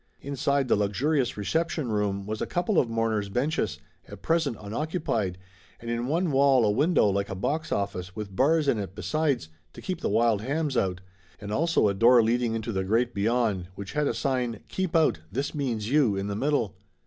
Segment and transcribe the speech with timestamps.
[0.21, 3.77] Inside the luxurious reception room was a couple of mourner's benches,
[4.07, 5.37] at present unoccupied,
[5.79, 9.49] and in one wall a window like a box office, with bars in it besides,
[9.73, 11.01] to keep the wild hams out,
[11.39, 15.19] and also a door leading into the Great Beyond, which had a sign, Keep Out
[15.31, 16.75] This Means You, in the middle.